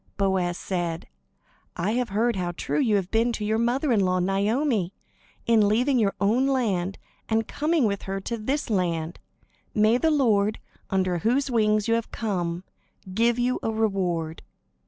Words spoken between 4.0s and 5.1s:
Naomi,